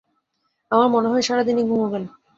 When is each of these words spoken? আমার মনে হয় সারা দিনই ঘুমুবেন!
আমার 0.71 0.89
মনে 0.89 1.07
হয় 1.07 1.23
সারা 1.23 1.43
দিনই 1.43 1.65
ঘুমুবেন! 1.69 2.03